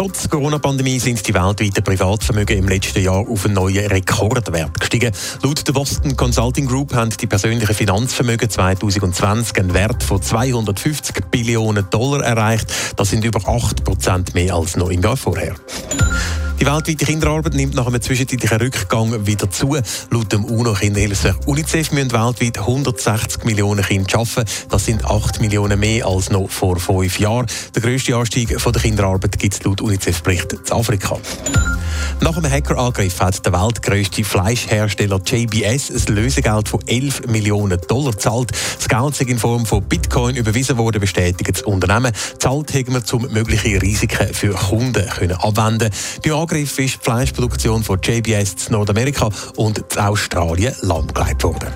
Trotz 0.00 0.30
Corona-Pandemie 0.30 0.98
sind 0.98 1.28
die 1.28 1.34
weltweiten 1.34 1.84
Privatvermögen 1.84 2.56
im 2.56 2.68
letzten 2.68 3.02
Jahr 3.02 3.18
auf 3.18 3.44
einen 3.44 3.52
neuen 3.52 3.86
Rekordwert 3.86 4.80
gestiegen. 4.80 5.12
Laut 5.42 5.68
der 5.68 5.74
Boston 5.74 6.16
Consulting 6.16 6.66
Group 6.66 6.94
haben 6.94 7.10
die 7.10 7.26
persönlichen 7.26 7.74
Finanzvermögen 7.74 8.48
2020 8.48 9.58
einen 9.58 9.74
Wert 9.74 10.02
von 10.02 10.22
250 10.22 11.26
Billionen 11.30 11.84
Dollar 11.90 12.24
erreicht. 12.24 12.72
Das 12.96 13.10
sind 13.10 13.26
über 13.26 13.46
8 13.46 13.84
Prozent 13.84 14.34
mehr 14.34 14.54
als 14.54 14.74
noch 14.74 14.88
im 14.88 15.02
Jahr 15.02 15.18
vorher. 15.18 15.54
Die 16.60 16.66
weltweite 16.66 17.06
Kinderarbeit 17.06 17.54
nimmt 17.54 17.74
nach 17.74 17.86
einem 17.86 18.02
zwischenzeitlichen 18.02 18.58
Rückgang 18.58 19.26
wieder 19.26 19.50
zu. 19.50 19.78
Laut 20.10 20.30
dem 20.30 20.44
UNO-Kinderhilfe 20.44 21.34
UNICEF 21.46 21.90
müssen 21.92 22.12
weltweit 22.12 22.58
160 22.58 23.44
Millionen 23.44 23.82
Kinder 23.82 24.18
arbeiten. 24.18 24.44
Das 24.68 24.84
sind 24.84 25.02
8 25.02 25.40
Millionen 25.40 25.80
mehr 25.80 26.04
als 26.04 26.28
noch 26.30 26.50
vor 26.50 26.78
fünf 26.78 27.18
Jahren. 27.18 27.46
Der 27.74 27.80
grösste 27.80 28.14
Anstieg 28.14 28.60
von 28.60 28.74
der 28.74 28.82
Kinderarbeit 28.82 29.38
gibt 29.38 29.54
es 29.54 29.62
laut 29.64 29.80
UNICEF-Bericht 29.80 30.52
in 30.52 30.72
Afrika. 30.72 31.18
Nach 32.22 32.36
einem 32.36 32.52
Hackerangriff 32.52 33.18
hat 33.20 33.44
der 33.46 33.52
weltgrößte 33.54 34.24
Fleischhersteller 34.24 35.20
JBS 35.24 35.90
ein 35.90 36.14
Lösegeld 36.14 36.68
von 36.68 36.86
11 36.86 37.26
Millionen 37.28 37.80
Dollar 37.88 38.12
gezahlt. 38.12 38.52
Das 38.76 38.88
Geld 38.88 39.14
sei 39.14 39.24
in 39.24 39.38
Form 39.38 39.64
von 39.64 39.82
Bitcoin 39.82 40.36
überwiesen 40.36 40.76
worden, 40.76 41.00
bestätigt 41.00 41.56
das 41.56 41.62
Unternehmen. 41.62 42.12
Zahlt 42.38 42.74
haben 42.74 42.92
wir, 42.92 43.14
um 43.14 43.32
mögliche 43.32 43.80
Risiken 43.80 44.34
für 44.34 44.52
Kunden 44.52 45.08
können 45.08 45.32
abwenden 45.32 45.90
Beim 46.22 46.34
Angriff 46.34 46.78
ist 46.78 46.96
die 46.96 47.04
Fleischproduktion 47.04 47.82
von 47.82 47.98
JBS 48.02 48.66
in 48.66 48.72
Nordamerika 48.72 49.30
und 49.56 49.78
in 49.78 49.98
Australien 49.98 50.74
lahmgelegt 50.82 51.42
worden. 51.42 51.68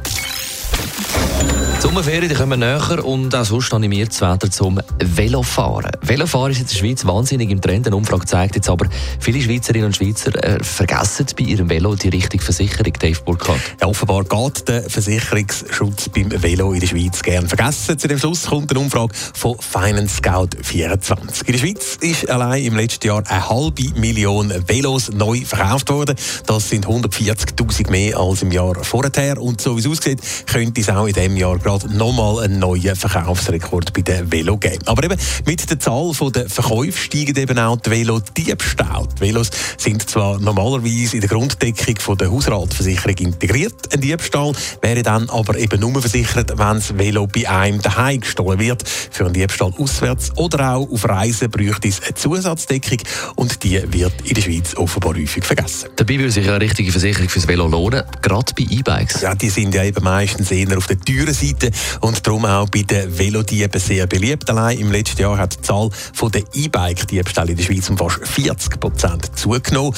Die 1.76 1.80
Sommerferien 1.80 2.28
die 2.28 2.34
kommen 2.34 2.60
näher 2.60 3.04
und 3.04 3.34
auch 3.34 3.44
sonst 3.44 3.74
animiert 3.74 4.10
das 4.10 4.20
Wetter 4.20 4.50
zum 4.50 4.80
Velofahren. 4.98 5.90
Velofahren 6.00 6.52
ist 6.52 6.60
in 6.60 6.66
der 6.66 6.74
Schweiz 6.74 7.04
wahnsinnig 7.04 7.50
im 7.50 7.60
Trend. 7.60 7.86
Eine 7.86 7.96
Umfrage 7.96 8.24
zeigt 8.24 8.54
jetzt 8.54 8.68
aber, 8.68 8.86
viele 9.18 9.40
Schweizerinnen 9.40 9.86
und 9.86 9.96
Schweizer 9.96 10.34
äh, 10.42 10.62
vergessen 10.62 11.26
bei 11.36 11.44
ihrem 11.44 11.68
Velo 11.68 11.94
die 11.94 12.08
richtige 12.08 12.42
Versicherung. 12.42 12.92
Dave 12.98 13.20
Burkhardt. 13.24 13.60
Ja, 13.80 13.88
offenbar 13.88 14.24
geht 14.24 14.68
der 14.68 14.88
Versicherungsschutz 14.88 16.08
beim 16.08 16.30
Velo 16.42 16.72
in 16.72 16.80
der 16.80 16.86
Schweiz 16.86 17.22
gern 17.22 17.48
vergessen. 17.48 17.98
Zu 17.98 18.08
dem 18.08 18.18
Schluss 18.18 18.46
kommt 18.46 18.70
eine 18.70 18.80
Umfrage 18.80 19.14
von 19.34 19.56
Finance 19.58 20.16
Scout 20.16 20.50
24. 20.62 21.48
In 21.48 21.52
der 21.52 21.58
Schweiz 21.58 21.98
ist 22.00 22.30
allein 22.30 22.64
im 22.64 22.76
letzten 22.76 23.08
Jahr 23.08 23.22
eine 23.26 23.48
halbe 23.48 23.90
Million 23.96 24.52
Velos 24.66 25.10
neu 25.12 25.42
verkauft 25.44 25.90
worden. 25.90 26.16
Das 26.46 26.68
sind 26.70 26.86
140.000 26.86 27.90
mehr 27.90 28.16
als 28.16 28.42
im 28.42 28.52
Jahr 28.52 28.82
vorher. 28.84 29.40
Und 29.40 29.60
so 29.60 29.76
wie 29.76 29.80
es 29.80 29.86
aussieht, 29.86 30.20
könnte 30.46 30.80
es 30.80 30.88
auch 30.88 31.06
in 31.06 31.12
diesem 31.12 31.36
Jahr 31.36 31.58
gerade 31.64 31.96
nochmal 31.96 32.44
einen 32.44 32.58
neuen 32.58 32.94
Verkaufsrekord 32.94 33.94
bei 33.94 34.02
den 34.02 34.30
Velo 34.30 34.58
geben. 34.58 34.86
Aber 34.86 35.02
eben 35.02 35.18
mit 35.46 35.68
der 35.68 35.80
Zahl 35.80 36.12
der 36.34 36.48
Verkäufe 36.48 36.98
steigen 36.98 37.36
eben 37.36 37.58
auch 37.58 37.78
die 37.80 37.90
Velo-Diebstahl. 37.90 39.08
Die 39.16 39.20
Velos 39.20 39.50
sind 39.78 40.08
zwar 40.08 40.38
normalerweise 40.38 41.16
in 41.16 41.20
der 41.22 41.30
Grunddeckung 41.30 41.96
von 41.98 42.18
der 42.18 42.30
Hausratversicherung 42.30 43.16
integriert. 43.16 43.94
Ein 43.94 44.02
Diebstahl 44.02 44.52
wäre 44.82 45.02
dann 45.02 45.30
aber 45.30 45.56
eben 45.56 45.80
nur 45.80 45.98
versichert, 46.02 46.50
wenn 46.50 46.58
das 46.58 46.98
Velo 46.98 47.26
bei 47.26 47.48
einem 47.48 47.80
daheim 47.80 48.20
gestohlen 48.20 48.58
wird. 48.58 48.86
Für 48.86 49.24
einen 49.24 49.32
Diebstahl 49.32 49.72
auswärts 49.78 50.36
oder 50.36 50.74
auch 50.74 50.90
auf 50.90 51.08
Reisen 51.08 51.50
bräuchte 51.50 51.88
es 51.88 52.02
eine 52.02 52.14
Zusatzdeckung 52.14 52.98
und 53.36 53.62
die 53.64 53.80
wird 53.90 54.12
in 54.24 54.34
der 54.34 54.42
Schweiz 54.42 54.76
offenbar 54.76 55.14
häufig 55.14 55.44
vergessen. 55.44 55.88
Dabei 55.96 56.18
würde 56.18 56.30
sich 56.30 56.46
eine 56.46 56.60
richtige 56.60 56.92
Versicherung 56.92 57.30
fürs 57.30 57.48
Velo 57.48 57.66
lohnen, 57.68 58.02
gerade 58.20 58.52
bei 58.54 58.66
E-Bikes. 58.68 59.22
Ja, 59.22 59.34
die 59.34 59.48
sind 59.48 59.74
ja 59.74 59.84
eben 59.84 60.04
meistens 60.04 60.50
eher 60.50 60.76
auf 60.76 60.86
der 60.88 61.00
teuren 61.00 61.32
Seite 61.54 61.70
und 62.00 62.26
darum 62.26 62.44
auch 62.44 62.68
bei 62.68 62.82
den 62.82 63.18
Velodieben 63.18 63.80
sehr 63.80 64.06
beliebt. 64.06 64.48
Allein 64.50 64.78
im 64.78 64.92
letzten 64.92 65.22
Jahr 65.22 65.38
hat 65.38 65.58
die 65.58 65.62
Zahl 65.62 65.90
der 66.32 66.42
E-Bike-Diebstähle 66.52 67.50
in 67.50 67.56
der 67.56 67.64
Schweiz 67.64 67.88
um 67.90 67.98
fast 67.98 68.26
40 68.26 68.80
Prozent 68.80 69.38
zugenommen. 69.38 69.94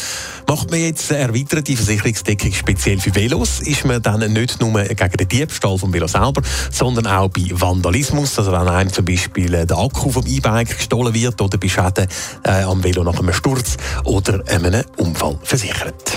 Macht 0.49 0.71
man 0.71 0.81
jetzt 0.81 1.11
eine 1.13 1.23
erweiterte 1.23 1.77
Versicherungsdeckung 1.77 2.53
speziell 2.53 2.99
für 2.99 3.15
Velos, 3.15 3.61
ist 3.61 3.85
man 3.85 4.03
dann 4.03 4.33
nicht 4.33 4.61
nur 4.61 4.73
gegen 4.83 5.17
den 5.17 5.29
Diebstahl 5.29 5.79
vom 5.79 5.93
Velo 5.93 6.07
selber, 6.07 6.43
sondern 6.71 7.07
auch 7.07 7.29
bei 7.29 7.49
Vandalismus, 7.51 8.39
also 8.39 8.53
wenn 8.53 8.69
einem 8.69 8.93
zum 8.93 9.05
Beispiel 9.05 9.67
der 9.67 9.79
Akku 9.79 10.11
vom 10.11 10.27
E-Bike 10.27 10.77
gestohlen 10.77 11.15
wird 11.15 11.41
oder 11.41 11.59
bei 11.59 11.69
Schäden 11.69 12.09
äh, 12.45 12.63
am 12.63 12.83
Velo 12.83 13.05
nach 13.05 13.19
einem 13.19 13.33
Sturz 13.33 13.77
oder 14.05 14.43
einem 14.49 14.85
Unfall 14.97 15.39
versichert. 15.43 16.17